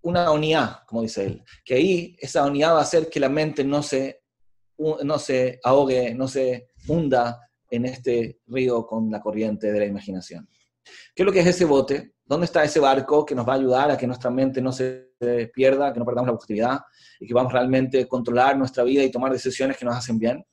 [0.02, 3.64] una unidad, como dice él, que ahí esa unidad va a hacer que la mente
[3.64, 4.24] no se,
[4.76, 10.46] no se ahogue, no se hunda en este río con la corriente de la imaginación.
[11.14, 12.14] ¿Qué es lo que es ese bote?
[12.24, 15.12] ¿Dónde está ese barco que nos va a ayudar a que nuestra mente no se
[15.52, 16.80] pierda, que no perdamos la objetividad
[17.18, 20.44] y que vamos realmente a controlar nuestra vida y tomar decisiones que nos hacen bien?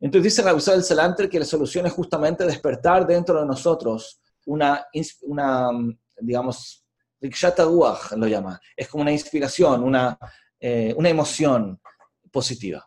[0.00, 4.84] Entonces dice Rabbi del Salanter que la solución es justamente despertar dentro de nosotros una,
[5.22, 5.70] una
[6.20, 6.84] digamos,
[7.20, 10.18] lo llama, es como una inspiración, una,
[10.58, 11.80] eh, una emoción
[12.32, 12.84] positiva.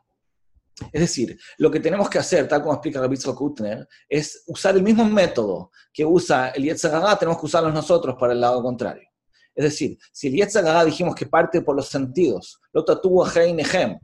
[0.92, 4.84] Es decir, lo que tenemos que hacer, tal como explica Rabbi Kutner, es usar el
[4.84, 9.08] mismo método que usa el Yetzirah, tenemos que usarlo nosotros para el lado contrario.
[9.54, 13.98] Es decir, si el Yetzirah dijimos que parte por los sentidos, lo tatúa Heinehem,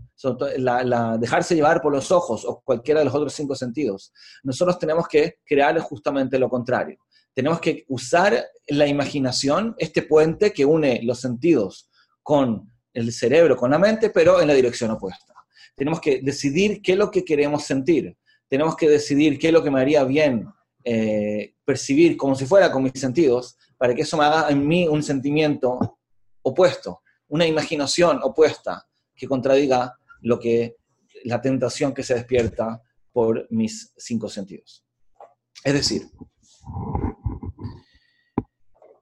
[0.58, 5.08] la, dejarse llevar por los ojos o cualquiera de los otros cinco sentidos, nosotros tenemos
[5.10, 7.00] que crear justamente lo contrario.
[7.34, 11.90] Tenemos que usar la imaginación, este puente que une los sentidos
[12.24, 15.31] con el cerebro, con la mente, pero en la dirección opuesta
[15.76, 19.64] tenemos que decidir qué es lo que queremos sentir, tenemos que decidir qué es lo
[19.64, 20.48] que me haría bien
[20.84, 24.88] eh, percibir como si fuera con mis sentidos, para que eso me haga en mí
[24.88, 26.00] un sentimiento
[26.42, 30.76] opuesto, una imaginación opuesta que contradiga lo que
[31.24, 32.82] la tentación que se despierta
[33.12, 34.84] por mis cinco sentidos.
[35.64, 36.04] Es decir,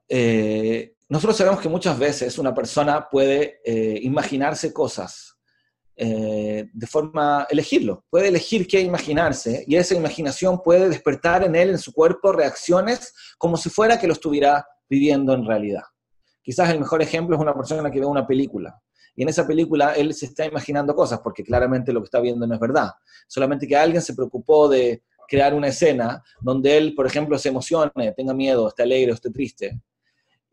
[0.08, 5.39] eh, nosotros sabemos que muchas veces una persona puede eh, imaginarse cosas
[6.02, 11.68] eh, de forma, elegirlo, puede elegir qué imaginarse y esa imaginación puede despertar en él,
[11.68, 15.82] en su cuerpo, reacciones como si fuera que lo estuviera viviendo en realidad.
[16.40, 18.80] Quizás el mejor ejemplo es una persona que ve una película
[19.14, 22.46] y en esa película él se está imaginando cosas porque claramente lo que está viendo
[22.46, 22.92] no es verdad,
[23.28, 27.92] solamente que alguien se preocupó de crear una escena donde él, por ejemplo, se emocione,
[28.16, 29.78] tenga miedo, esté alegre o esté triste,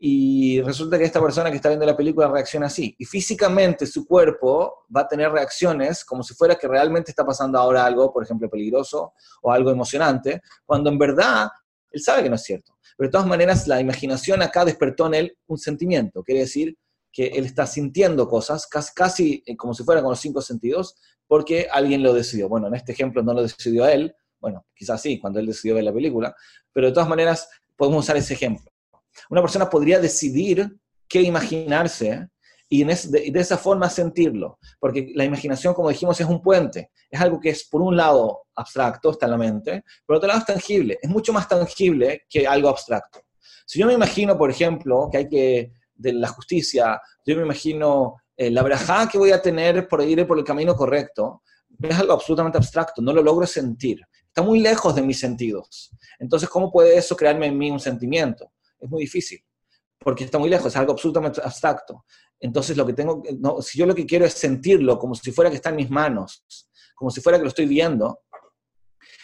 [0.00, 2.94] y resulta que esta persona que está viendo la película reacciona así.
[2.98, 7.58] Y físicamente su cuerpo va a tener reacciones como si fuera que realmente está pasando
[7.58, 11.48] ahora algo, por ejemplo, peligroso o algo emocionante, cuando en verdad
[11.90, 12.78] él sabe que no es cierto.
[12.96, 16.76] Pero de todas maneras, la imaginación acá despertó en él un sentimiento, quiere decir
[17.10, 20.94] que él está sintiendo cosas casi, casi eh, como si fuera con los cinco sentidos,
[21.26, 22.48] porque alguien lo decidió.
[22.48, 25.84] Bueno, en este ejemplo no lo decidió él, bueno, quizás sí, cuando él decidió ver
[25.84, 26.36] la película,
[26.72, 28.67] pero de todas maneras podemos usar ese ejemplo.
[29.30, 30.76] Una persona podría decidir
[31.08, 32.28] qué imaginarse
[32.68, 37.40] y de, esa forma sentirlo, porque la imaginación, como dijimos, es un puente, es algo
[37.40, 41.08] que es por un lado abstracto, está la mente, por otro lado es tangible, es
[41.08, 43.20] mucho más tangible que algo abstracto.
[43.64, 48.16] Si yo me imagino, por ejemplo, que hay que, de la justicia, yo me imagino
[48.36, 51.42] eh, la braja que voy a tener por ir por el camino correcto,
[51.80, 55.90] es algo absolutamente abstracto, no lo logro sentir, está muy lejos de mis sentidos.
[56.18, 58.52] Entonces, ¿cómo puede eso crearme en mí un sentimiento?
[58.80, 59.44] Es muy difícil,
[59.98, 62.04] porque está muy lejos, es algo absolutamente abstracto.
[62.40, 65.50] Entonces, lo que tengo, no, si yo lo que quiero es sentirlo como si fuera
[65.50, 66.44] que está en mis manos,
[66.94, 68.20] como si fuera que lo estoy viendo,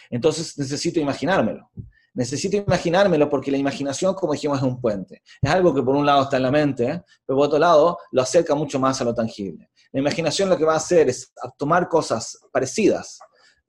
[0.09, 1.69] entonces necesito imaginármelo.
[2.13, 5.21] Necesito imaginármelo porque la imaginación, como dijimos, es un puente.
[5.41, 8.21] Es algo que por un lado está en la mente, pero por otro lado lo
[8.21, 9.69] acerca mucho más a lo tangible.
[9.91, 13.19] La imaginación lo que va a hacer es tomar cosas parecidas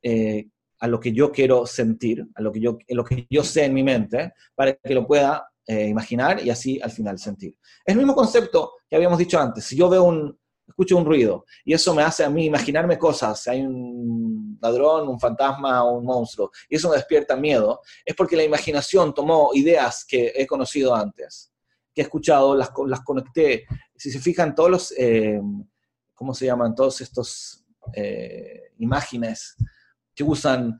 [0.02, 3.42] eh, a lo que yo quiero sentir, a lo que yo, a lo que yo
[3.42, 7.58] sé en mi mente, para que lo pueda eh, imaginar y así al final sentir.
[7.84, 9.64] Es el mismo concepto que habíamos dicho antes.
[9.64, 13.42] Si yo veo un, escucho un ruido y eso me hace a mí imaginarme cosas,
[13.42, 18.14] si hay un ladrón, un fantasma o un monstruo, y eso me despierta miedo, es
[18.14, 21.52] porque la imaginación tomó ideas que he conocido antes,
[21.92, 23.66] que he escuchado, las, las conecté.
[23.96, 25.40] Si se fijan, todos los, eh,
[26.14, 26.76] ¿cómo se llaman?
[26.76, 29.56] Todos estos eh, imágenes
[30.14, 30.78] que usan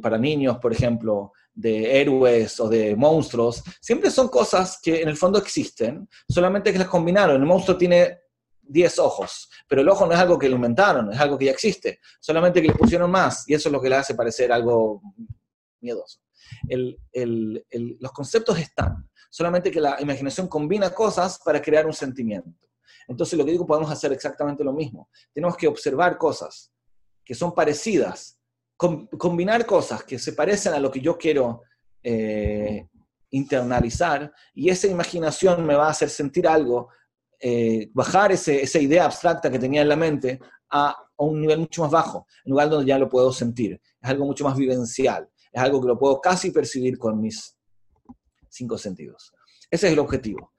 [0.00, 5.16] para niños, por ejemplo, de héroes o de monstruos, siempre son cosas que en el
[5.16, 7.34] fondo existen, solamente que las combinaron.
[7.34, 8.20] El monstruo tiene
[8.62, 11.50] 10 ojos, pero el ojo no es algo que lo inventaron, es algo que ya
[11.50, 15.02] existe, solamente que le pusieron más y eso es lo que le hace parecer algo
[15.80, 16.20] miedoso.
[16.68, 22.68] los conceptos están, solamente que la imaginación combina cosas para crear un sentimiento.
[23.08, 25.10] Entonces lo que digo, podemos hacer exactamente lo mismo.
[25.34, 26.70] Tenemos que observar cosas
[27.24, 28.37] que son parecidas,
[28.78, 31.62] combinar cosas que se parecen a lo que yo quiero
[32.02, 32.86] eh,
[33.30, 36.88] internalizar y esa imaginación me va a hacer sentir algo
[37.40, 41.90] eh, bajar esa idea abstracta que tenía en la mente a, un nivel mucho más
[41.90, 43.80] bajo, en lugar donde ya lo puedo sentir.
[44.00, 47.56] Es algo mucho más vivencial, es algo que lo puedo casi percibir con mis
[48.48, 49.32] cinco sentidos.
[49.70, 50.52] Ese es el objetivo,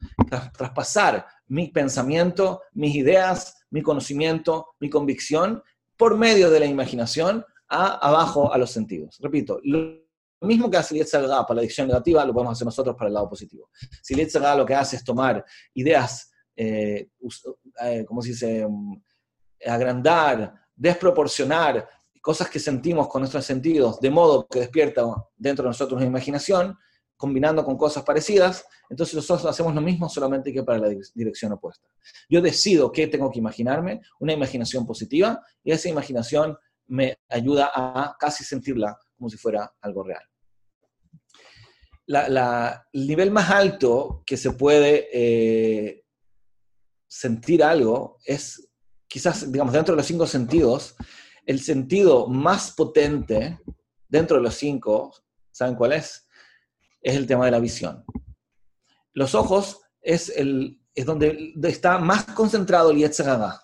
[0.57, 5.63] traspasar mi pensamiento, mis ideas, mi conocimiento, mi convicción
[5.97, 9.17] por medio de la imaginación a abajo a los sentidos.
[9.21, 10.01] Repito, lo
[10.41, 13.29] mismo que hace Lietzerga para la adicción negativa, lo podemos hacer nosotros para el lado
[13.29, 13.69] positivo.
[14.01, 16.29] Si Lietzerga lo que hace es tomar ideas
[16.61, 17.07] eh,
[17.85, 18.67] eh, ¿cómo se dice?
[18.67, 19.01] Mm,
[19.65, 21.87] agrandar, desproporcionar
[22.21, 25.03] cosas que sentimos con nuestros sentidos, de modo que despierta
[25.37, 26.77] dentro de nosotros una imaginación,
[27.15, 31.87] combinando con cosas parecidas, entonces nosotros hacemos lo mismo solamente que para la dirección opuesta.
[32.29, 36.57] Yo decido qué tengo que imaginarme, una imaginación positiva, y esa imaginación
[36.89, 40.23] me ayuda a casi sentirla como si fuera algo real.
[42.07, 46.05] el nivel más alto que se puede eh,
[47.07, 48.69] sentir algo es
[49.07, 50.95] quizás, digamos, dentro de los cinco sentidos,
[51.45, 53.59] el sentido más potente
[54.07, 55.13] dentro de los cinco,
[55.51, 56.27] ¿saben cuál es?
[57.01, 58.03] Es el tema de la visión.
[59.13, 63.59] Los ojos es, el, es donde está más concentrado el Yetzirah,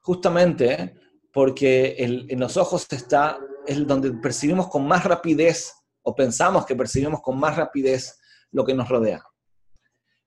[0.00, 0.97] justamente
[1.32, 7.20] porque en los ojos está, es donde percibimos con más rapidez, o pensamos que percibimos
[7.20, 8.18] con más rapidez
[8.50, 9.22] lo que nos rodea.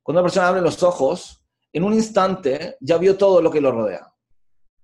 [0.03, 3.71] Cuando una persona abre los ojos, en un instante ya vio todo lo que lo
[3.71, 4.07] rodea.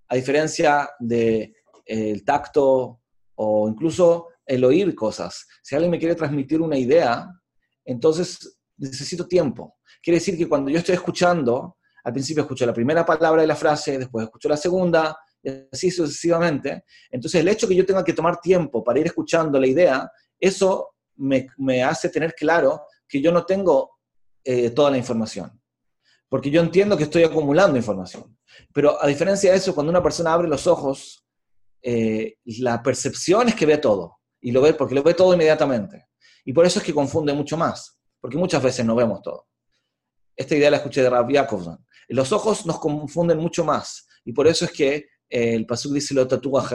[0.10, 3.02] A diferencia del de, eh, tacto
[3.36, 5.46] o incluso el oír cosas.
[5.62, 7.28] Si alguien me quiere transmitir una idea,
[7.84, 9.78] entonces necesito tiempo.
[10.02, 13.56] Quiere decir que cuando yo estoy escuchando, al principio escucho la primera palabra de la
[13.56, 15.18] frase, después escucho la segunda,
[15.72, 16.84] así sucesivamente.
[17.10, 20.96] Entonces el hecho que yo tenga que tomar tiempo para ir escuchando la idea, eso
[21.16, 21.50] me,
[21.84, 23.98] hace tener claro que yo no tengo
[24.44, 25.58] eh, toda la información
[26.30, 28.38] porque yo entiendo que estoy acumulando información.
[28.74, 31.26] Pero a diferencia de eso, cuando una persona abre los ojos,
[31.82, 36.08] eh, la percepción es que ve todo, y lo ve porque lo ve todo inmediatamente.
[36.44, 39.48] Y por eso es que confunde mucho más, porque muchas veces no vemos todo.
[40.36, 41.84] Esta idea la escuché de Rav Yakovson.
[42.10, 46.28] Los ojos nos confunden mucho más, y por eso es que el Pasuk dice lo
[46.28, 46.68] tatúa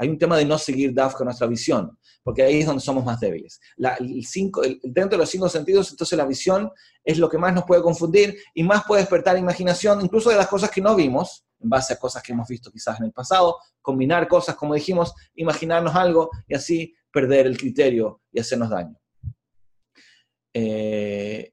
[0.00, 3.04] hay un tema de no seguir DAF con nuestra visión, porque ahí es donde somos
[3.04, 3.60] más débiles.
[3.76, 6.70] el cinco, dentro de los cinco sentidos, entonces la visión
[7.04, 10.48] es lo que más nos puede confundir y más puede despertar imaginación, incluso de las
[10.48, 13.58] cosas que no vimos, en base a cosas que hemos visto quizás en el pasado,
[13.82, 18.98] combinar cosas, como dijimos, imaginarnos algo y así perder el criterio y hacernos daño.
[20.54, 21.52] Eh,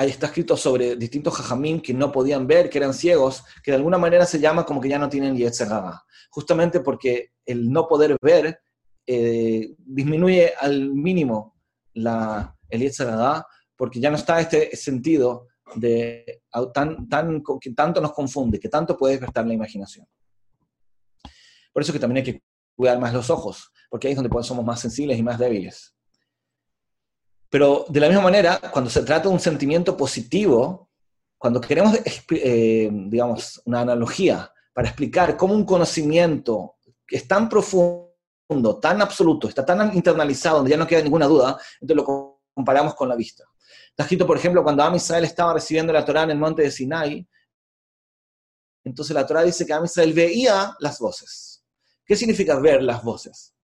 [0.00, 3.76] ahí está escrito sobre distintos jajamín que no podían ver, que eran ciegos, que de
[3.76, 8.16] alguna manera se llama como que ya no tienen Yetzerara, justamente porque el no poder
[8.22, 8.62] ver
[9.06, 11.54] eh, disminuye al mínimo
[11.92, 16.40] la, el Yetzerara, porque ya no está este sentido de
[16.72, 20.06] tan, tan, que tanto nos confunde, que tanto puede despertar la imaginación.
[21.74, 22.42] Por eso que también hay que
[22.74, 25.94] cuidar más los ojos, porque ahí es donde somos más sensibles y más débiles.
[27.50, 30.88] Pero de la misma manera, cuando se trata de un sentimiento positivo,
[31.36, 31.98] cuando queremos,
[32.30, 36.76] eh, digamos, una analogía para explicar cómo un conocimiento
[37.08, 41.96] es tan profundo, tan absoluto, está tan internalizado, donde ya no queda ninguna duda, entonces
[41.96, 43.44] lo comparamos con la vista.
[43.88, 46.70] Está escrito, por ejemplo, cuando Am Israel estaba recibiendo la Torah en el monte de
[46.70, 47.26] Sinai,
[48.84, 51.64] entonces la Torah dice que Am Israel veía las voces.
[52.04, 53.54] ¿Qué significa ver las voces?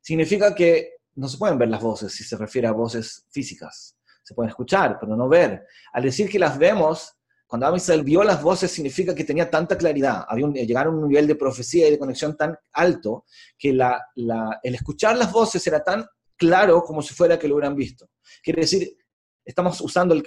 [0.00, 3.96] Significa que no se pueden ver las voces si se refiere a voces físicas.
[4.22, 5.66] Se pueden escuchar, pero no ver.
[5.92, 10.24] Al decir que las vemos, cuando Amisrael vio las voces, significa que tenía tanta claridad,
[10.28, 13.24] había llegaron a un nivel de profecía y de conexión tan alto,
[13.58, 16.04] que el escuchar las voces era tan
[16.36, 18.10] claro como si fuera que lo hubieran visto.
[18.42, 18.96] Quiere decir,
[19.44, 20.20] estamos usando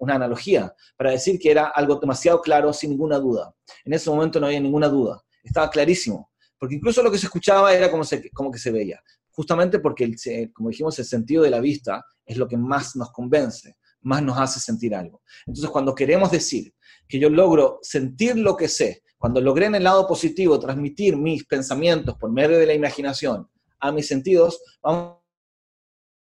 [0.00, 3.54] una analogía para decir que era algo demasiado claro sin ninguna duda.
[3.84, 7.72] En ese momento no había ninguna duda, estaba clarísimo, porque incluso lo que se escuchaba
[7.72, 9.00] era como, como que se veía
[9.36, 10.10] justamente porque,
[10.54, 14.38] como dijimos, el sentido de la vista es lo que más nos convence, más nos
[14.38, 15.20] hace sentir algo.
[15.46, 16.74] Entonces, cuando queremos decir
[17.06, 21.44] que yo logro sentir lo que sé, cuando logré en el lado positivo transmitir mis
[21.44, 23.46] pensamientos por medio de la imaginación
[23.78, 25.18] a mis sentidos, vamos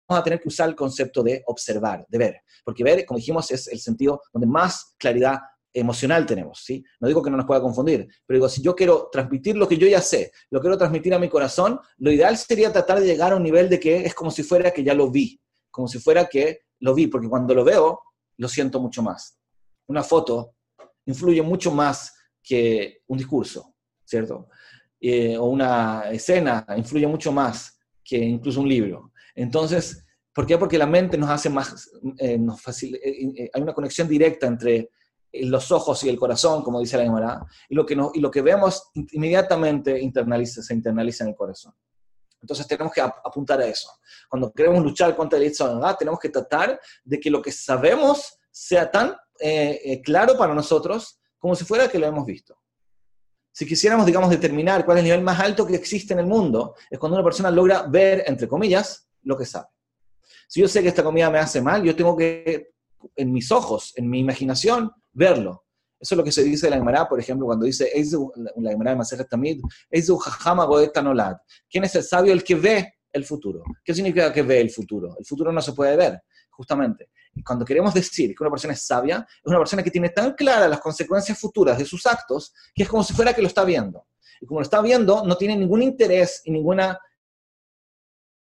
[0.07, 3.67] a tener que usar el concepto de observar, de ver, porque ver, como dijimos, es
[3.67, 5.39] el sentido donde más claridad
[5.73, 6.83] emocional tenemos, ¿sí?
[6.99, 9.77] No digo que no nos pueda confundir, pero digo, si yo quiero transmitir lo que
[9.77, 13.33] yo ya sé, lo quiero transmitir a mi corazón, lo ideal sería tratar de llegar
[13.33, 15.39] a un nivel de que es como si fuera que ya lo vi,
[15.71, 18.01] como si fuera que lo vi, porque cuando lo veo,
[18.37, 19.39] lo siento mucho más.
[19.87, 20.55] Una foto
[21.05, 24.49] influye mucho más que un discurso, ¿cierto?
[24.99, 29.11] Eh, o una escena influye mucho más que incluso un libro.
[29.35, 30.57] Entonces, ¿por qué?
[30.57, 34.89] Porque la mente nos hace más, eh, nos eh, hay una conexión directa entre
[35.33, 38.41] los ojos y el corazón, como dice la Gemara, y lo que, y lo que
[38.41, 41.73] vemos inmediatamente internaliza, se internaliza en el corazón.
[42.39, 43.89] Entonces tenemos que apuntar a eso.
[44.29, 45.95] Cuando queremos luchar contra el ¿verdad?
[45.97, 51.19] tenemos que tratar de que lo que sabemos sea tan eh, eh, claro para nosotros
[51.39, 52.57] como si fuera que lo hemos visto.
[53.51, 56.75] Si quisiéramos, digamos, determinar cuál es el nivel más alto que existe en el mundo,
[56.89, 59.67] es cuando una persona logra ver, entre comillas, lo que sabe.
[60.47, 62.73] Si yo sé que esta comida me hace mal, yo tengo que,
[63.15, 65.63] en mis ojos, en mi imaginación, verlo.
[65.99, 67.89] Eso es lo que se dice de la Gemara, por ejemplo, cuando dice,
[68.57, 69.61] la Gemara de Masejet Tamid,
[71.69, 72.33] ¿Quién es el sabio?
[72.33, 73.63] El que ve el futuro.
[73.83, 75.15] ¿Qué significa que ve el futuro?
[75.17, 77.09] El futuro no se puede ver, justamente.
[77.33, 80.33] Y cuando queremos decir que una persona es sabia, es una persona que tiene tan
[80.33, 83.63] claras las consecuencias futuras de sus actos, que es como si fuera que lo está
[83.63, 84.07] viendo.
[84.41, 86.99] Y como lo está viendo, no tiene ningún interés y ninguna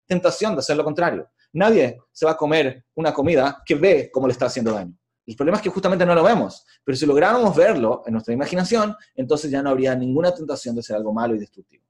[0.07, 1.29] tentación de hacer lo contrario.
[1.53, 4.97] Nadie se va a comer una comida que ve cómo le está haciendo daño.
[5.27, 8.97] El problema es que justamente no lo vemos, pero si lográramos verlo en nuestra imaginación,
[9.15, 11.85] entonces ya no habría ninguna tentación de ser algo malo y destructivo.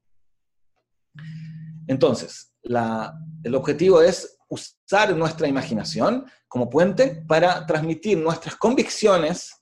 [1.87, 9.57] Entonces, el objetivo es usar nuestra imaginación como puente para transmitir nuestras convicciones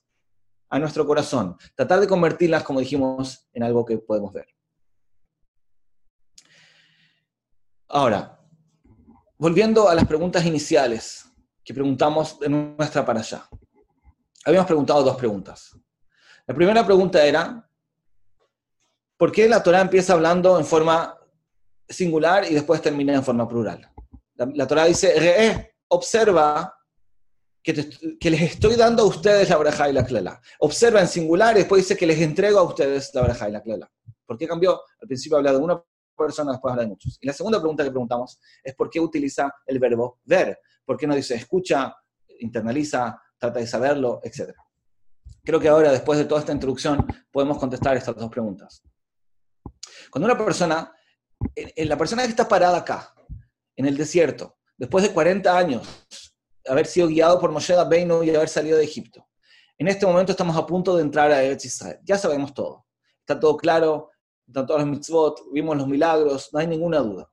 [0.69, 4.47] a nuestro corazón, tratar de convertirlas, como dijimos, en algo que podemos ver.
[7.87, 8.39] Ahora,
[9.37, 11.25] volviendo a las preguntas iniciales
[11.63, 13.47] que preguntamos en nuestra para allá
[14.45, 15.77] habíamos preguntado dos preguntas.
[16.47, 17.69] La primera pregunta era,
[19.17, 21.15] ¿por qué la Torah empieza hablando en forma
[21.87, 23.91] singular y después termina en forma plural?
[24.35, 26.73] La, Torah dice, Re, observa
[27.61, 30.41] que, les estoy dando a ustedes la braja y la clela.
[30.59, 33.61] Observa en singular y después dice que les entrego a ustedes la braja y la
[33.61, 33.91] clela.
[34.25, 34.81] ¿Por qué cambió?
[35.01, 35.83] Al principio habla de una
[36.17, 37.17] persona, después habla de muchos.
[37.21, 40.57] Y la segunda pregunta que preguntamos es por qué utiliza el verbo ver.
[40.89, 41.95] ¿Por qué no dice escucha,
[42.39, 44.55] internaliza, trata de saberlo, etc.
[45.43, 48.81] Creo que ahora, después de toda esta introducción, podemos contestar estas dos preguntas.
[50.09, 50.91] Cuando una persona,
[51.55, 53.13] en la persona que está parada acá,
[53.75, 56.07] en el desierto, después de 40 años,
[56.67, 59.27] haber sido guiado por Moshe Beino y haber salido de Egipto,
[59.77, 61.99] en este momento estamos a punto de entrar a Eretz Israel.
[62.03, 62.87] Ya sabemos todo.
[63.19, 64.09] Está todo claro,
[64.47, 67.29] están todos los mitzvot, vimos los milagros, no hay ninguna duda.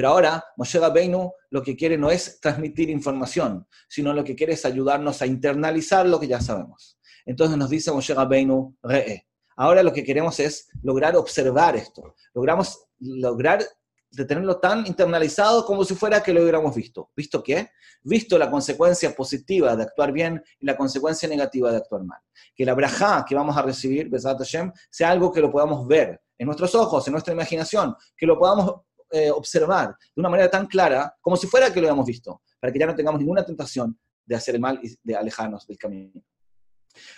[0.00, 4.54] Pero ahora Moshe Rabbeinu lo que quiere no es transmitir información, sino lo que quiere
[4.54, 6.98] es ayudarnos a internalizar lo que ya sabemos.
[7.26, 9.28] Entonces nos dice Moshe Rabbeinu, Re'e.
[9.56, 13.62] Ahora lo que queremos es lograr observar esto, logramos lograr
[14.10, 17.10] de tenerlo tan internalizado como si fuera que lo hubiéramos visto.
[17.14, 17.68] ¿Visto qué?
[18.02, 22.20] Visto la consecuencia positiva de actuar bien y la consecuencia negativa de actuar mal.
[22.56, 26.22] Que la braja que vamos a recibir, Besat Hashem, sea algo que lo podamos ver
[26.38, 28.80] en nuestros ojos, en nuestra imaginación, que lo podamos
[29.10, 32.72] eh, observar de una manera tan clara como si fuera que lo habíamos visto, para
[32.72, 36.22] que ya no tengamos ninguna tentación de hacer el mal y de alejarnos del camino.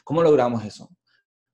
[0.03, 0.89] ¿Cómo logramos eso?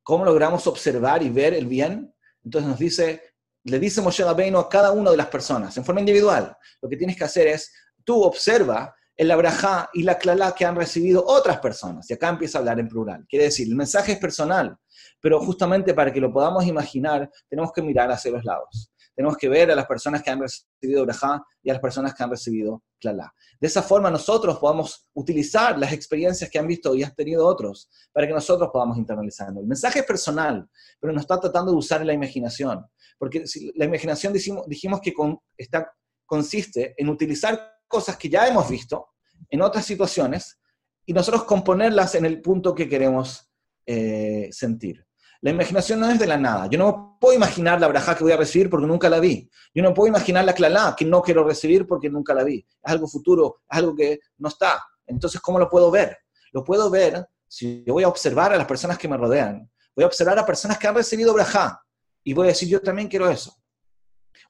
[0.03, 2.15] ¿Cómo logramos observar y ver el bien?
[2.45, 6.01] Entonces nos dice, le dice Moshe Rabbeinu a cada una de las personas, en forma
[6.01, 7.73] individual, lo que tienes que hacer es,
[8.05, 12.09] tú observa el abrajá y la clalá que han recibido otras personas.
[12.09, 13.27] Y acá empieza a hablar en plural.
[13.29, 14.77] Quiere decir, el mensaje es personal,
[15.21, 19.49] pero justamente para que lo podamos imaginar, tenemos que mirar hacia los lados tenemos que
[19.49, 22.85] ver a las personas que han recibido Brajá y a las personas que han recibido
[23.01, 23.35] Klalá.
[23.61, 27.91] De esa forma nosotros podamos utilizar las experiencias que han visto y han tenido otros
[28.13, 29.61] para que nosotros podamos internalizarlo.
[29.61, 32.87] El mensaje es personal, pero nos está tratando de usar la imaginación,
[33.19, 33.43] porque
[33.75, 35.13] la imaginación dijimos, que
[35.57, 35.93] está,
[36.25, 39.09] consiste en utilizar cosas que ya hemos visto
[39.51, 40.61] en otras situaciones
[41.05, 43.51] y nosotros componerlas en el punto que queremos
[43.85, 45.08] eh, sentir.
[45.41, 46.67] La imaginación no es de la nada.
[46.69, 49.49] Yo no puedo imaginar la braja que voy a recibir porque nunca la vi.
[49.73, 52.59] Yo no puedo imaginar la clalá que no quiero recibir porque nunca la vi.
[52.59, 54.83] Es algo futuro, es algo que no está.
[55.07, 56.19] Entonces, ¿cómo lo puedo ver?
[56.53, 59.71] Lo puedo ver si yo voy a observar a las personas que me rodean.
[59.95, 61.81] Voy a observar a personas que han recibido braja
[62.25, 63.55] y voy a decir, yo también quiero eso.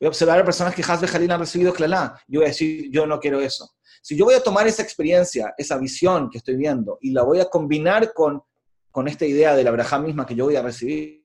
[0.01, 2.91] Voy a observar a personas que Hazbe Jalil han recibido clalá y voy a decir,
[2.91, 3.70] yo no quiero eso.
[4.01, 7.41] Si yo voy a tomar esa experiencia, esa visión que estoy viendo y la voy
[7.41, 8.43] a combinar con
[8.99, 11.24] con esta idea de la braja misma que yo voy a recibir,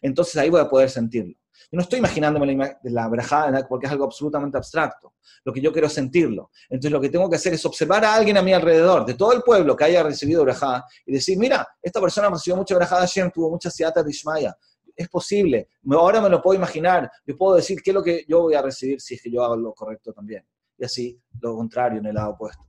[0.00, 1.34] entonces ahí voy a poder sentirlo.
[1.34, 5.14] Yo no estoy imaginándome la, la brajada porque es algo absolutamente abstracto.
[5.44, 6.52] Lo que yo quiero es sentirlo.
[6.70, 9.32] Entonces lo que tengo que hacer es observar a alguien a mi alrededor, de todo
[9.32, 13.28] el pueblo que haya recibido brajada, y decir, mira, esta persona recibió mucha brajada ayer,
[13.32, 14.56] tuvo muchas siatas de Ishmaya.
[14.94, 15.66] Es posible.
[15.90, 17.10] Ahora me lo puedo imaginar.
[17.26, 19.42] Yo puedo decir qué es lo que yo voy a recibir si es que yo
[19.42, 20.46] hago lo correcto también.
[20.78, 22.62] Y así lo contrario en el lado opuesto.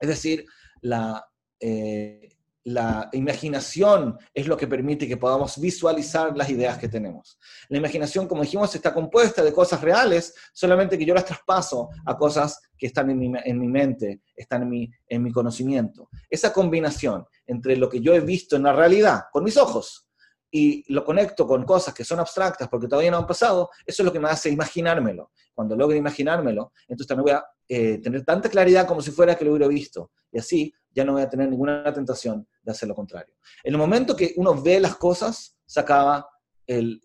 [0.00, 0.44] Es decir,
[0.80, 1.24] la,
[1.60, 2.28] eh,
[2.64, 7.38] la imaginación es lo que permite que podamos visualizar las ideas que tenemos.
[7.68, 12.16] La imaginación, como dijimos, está compuesta de cosas reales, solamente que yo las traspaso a
[12.16, 13.18] cosas que están en
[13.58, 16.08] mi, mente, están en mi, en mi conocimiento.
[16.30, 20.06] Esa combinación entre lo que yo he visto en la realidad, con mis ojos,
[20.54, 24.04] y lo conecto con cosas que son abstractas porque todavía no han pasado, eso es
[24.04, 25.32] lo que me hace imaginármelo.
[25.54, 29.46] Cuando logre imaginármelo, entonces también voy a eh, tener tanta claridad como si fuera que
[29.46, 30.10] lo hubiera visto.
[30.30, 33.34] Y así ya no voy a tener ninguna tentación de hacer lo contrario.
[33.64, 36.28] En el momento que uno ve las cosas, se acaba
[36.66, 37.00] el,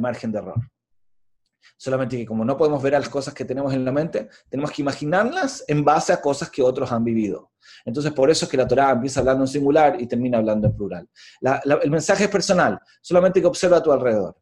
[0.00, 0.70] margen de error.
[1.76, 4.82] Solamente que como no podemos ver las cosas que tenemos en la mente, tenemos que
[4.82, 7.52] imaginarlas en base a cosas que otros han vivido.
[7.84, 10.76] Entonces, por eso es que la Torah empieza hablando en singular y termina hablando en
[10.76, 11.08] plural.
[11.80, 14.36] el mensaje es personal, solamente que observa a tu alrededor.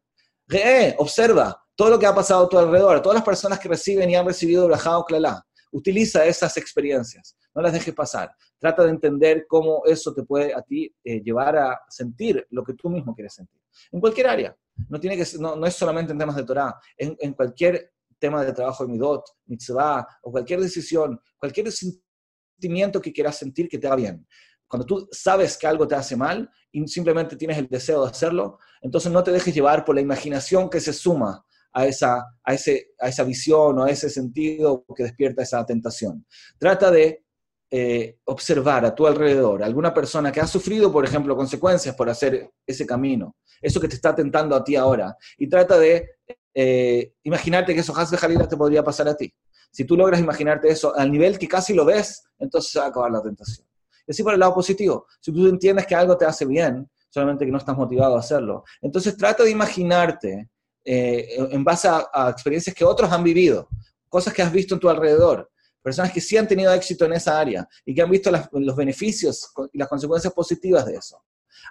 [0.47, 4.09] Re, observa todo lo que ha pasado a tu alrededor, todas las personas que reciben
[4.09, 5.45] y han recibido Brajá o Klalá.
[5.71, 8.31] Utiliza esas experiencias, no las dejes pasar.
[8.59, 12.73] Trata de entender cómo eso te puede a ti eh, llevar a sentir lo que
[12.73, 13.61] tú mismo quieres sentir.
[13.91, 14.57] En cualquier área.
[14.89, 18.53] No, tiene que, no, es solamente en temas de Torah, en, en cualquier tema de
[18.53, 23.95] trabajo de Midot, Mitzvah, o cualquier decisión, cualquier sentimiento que quieras sentir que te haga
[23.95, 24.27] bien.
[24.67, 28.59] Cuando tú sabes que algo te hace mal y simplemente tienes el deseo de hacerlo,
[28.81, 32.91] entonces no te dejes llevar por la imaginación que se suma a esa, a ese,
[32.99, 36.25] a esa visión o a ese sentido que despierta esa tentación.
[36.57, 37.23] Trata de
[37.69, 42.49] eh, observar a tu alrededor alguna persona que ha sufrido, por ejemplo, consecuencias por hacer
[42.65, 46.11] ese camino, eso que te está tentando a ti ahora, y trata de
[46.53, 49.33] eh, imaginarte que eso de Jalila te podría pasar a ti.
[49.69, 52.87] Si tú logras imaginarte eso al nivel que casi lo ves, entonces se va a
[52.87, 53.67] acabar la tentación.
[54.07, 57.45] Y así por el lado positivo, si tú entiendes que algo te hace bien, solamente
[57.45, 60.49] que no estás motivado a hacerlo, entonces trata de imaginarte
[60.89, 63.67] eh, en base a, experiencias que otros han vivido,
[64.07, 67.37] cosas que has visto en tu alrededor, personas que sí han tenido éxito en esa
[67.37, 71.21] área y que han visto los beneficios y las consecuencias positivas de eso.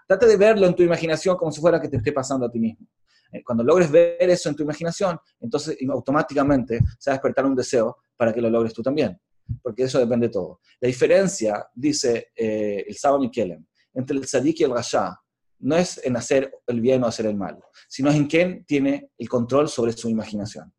[0.07, 2.59] Trata de verlo en tu imaginación como si fuera que te esté pasando a ti
[2.59, 2.87] mismo.
[3.33, 7.57] Eh, cuando logres ver eso en tu imaginación, entonces automáticamente se va a despertar un
[7.57, 9.19] deseo para que lo logres tú también,
[9.63, 10.61] porque eso depende de todo.
[10.79, 13.65] La diferencia, dice eh, el Saba Mikelem,
[13.95, 15.19] entre el Sadik y el Rasha,
[15.59, 19.29] no es en hacer el bien o hacer el mal, sino en quién tiene el
[19.29, 20.73] control sobre su imaginación.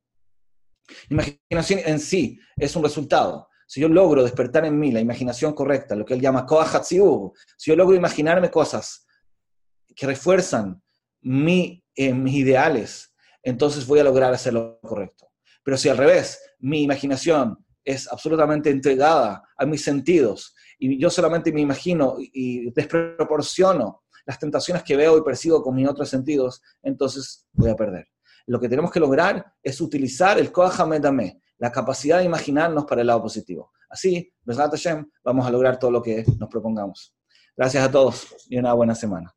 [1.09, 3.49] Imaginación en sí es un resultado.
[3.67, 7.71] Si yo logro despertar en mí la imaginación correcta, lo que él llama Koahatsiu, si
[7.71, 9.05] yo logro imaginarme cosas
[9.95, 10.82] que refuerzan
[11.21, 13.13] mi, eh, mis ideales,
[13.43, 15.32] entonces voy a lograr hacer lo correcto.
[15.63, 21.51] Pero si al revés, mi imaginación es absolutamente entregada a mis sentidos y yo solamente
[21.51, 27.47] me imagino y desproporciono las tentaciones que veo y percibo con mis otros sentidos, entonces
[27.53, 28.07] voy a perder.
[28.45, 33.07] Lo que tenemos que lograr es utilizar el Kohahamedame, la capacidad de imaginarnos para el
[33.07, 33.71] lado positivo.
[33.89, 37.15] Así, Hashem, vamos a lograr todo lo que nos propongamos.
[37.55, 39.34] Gracias a todos y una buena semana.